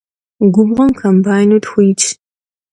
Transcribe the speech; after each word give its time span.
Gubğuem 0.53 0.91
kombaynu 0.99 1.57
txu 1.63 1.79
yitş. 1.85 2.05